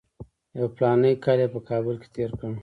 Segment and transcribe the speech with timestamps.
[0.57, 2.51] یو فلاني کال یې په کابل کې تېر کړ.